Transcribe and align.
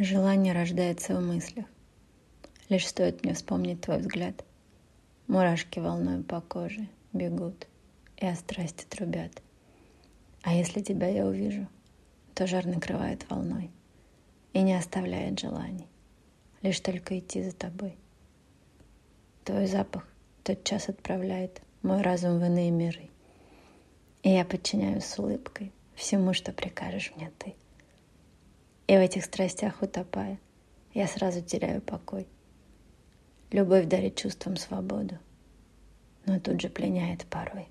Желание 0.00 0.52
рождается 0.52 1.16
в 1.16 1.20
мыслях. 1.20 1.66
Лишь 2.68 2.86
стоит 2.86 3.24
мне 3.24 3.34
вспомнить 3.34 3.80
твой 3.80 3.98
взгляд. 3.98 4.44
Мурашки 5.26 5.80
волной 5.80 6.22
по 6.22 6.40
коже 6.40 6.86
бегут 7.12 7.66
и 8.16 8.24
о 8.24 8.36
страсти 8.36 8.84
трубят. 8.84 9.42
А 10.42 10.54
если 10.54 10.82
тебя 10.82 11.08
я 11.08 11.26
увижу, 11.26 11.66
то 12.36 12.46
жар 12.46 12.64
накрывает 12.64 13.28
волной 13.28 13.72
и 14.52 14.62
не 14.62 14.74
оставляет 14.74 15.40
желаний, 15.40 15.88
лишь 16.62 16.78
только 16.78 17.18
идти 17.18 17.42
за 17.42 17.50
тобой. 17.50 17.96
Твой 19.42 19.66
запах 19.66 20.06
тот 20.44 20.62
час 20.62 20.88
отправляет 20.88 21.60
мой 21.82 22.02
разум 22.02 22.38
в 22.38 22.44
иные 22.44 22.70
миры. 22.70 23.10
И 24.22 24.30
я 24.30 24.44
подчиняюсь 24.44 25.06
с 25.06 25.18
улыбкой 25.18 25.72
всему, 25.96 26.34
что 26.34 26.52
прикажешь 26.52 27.12
мне 27.16 27.32
ты. 27.36 27.56
И 28.88 28.96
в 28.96 29.00
этих 29.00 29.26
страстях 29.26 29.82
утопая, 29.82 30.40
я 30.94 31.06
сразу 31.06 31.42
теряю 31.42 31.82
покой. 31.82 32.26
Любовь 33.50 33.84
дарит 33.84 34.16
чувствам 34.16 34.56
свободу, 34.56 35.18
но 36.24 36.40
тут 36.40 36.60
же 36.62 36.70
пленяет 36.70 37.26
порой. 37.26 37.68